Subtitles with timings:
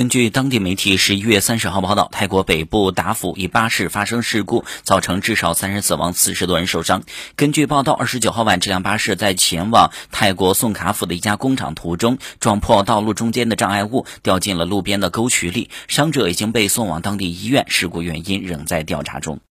[0.00, 7.02] 根据当地媒体十一月三十号报道，泰国北部达府一巴士发生事故，造成至少三人死亡，四十多人受伤。
[7.36, 19.38] 根据报道，二十九号晚，这辆巴士在前往泰国宋卡府的一家工厂途中，撞破道路中间的障碍物，掉进了路边的沟渠里，伤者已经被送往当地医院，事故原因仍在调查中。